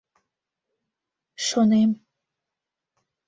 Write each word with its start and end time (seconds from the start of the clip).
Шонем. 1.45 1.91